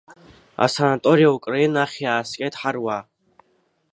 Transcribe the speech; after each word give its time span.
Асанаториа 0.65 1.29
Украина 1.37 1.79
ахь 1.83 1.97
иааскьеит 2.03 2.53
ҳаруаа. 2.61 3.01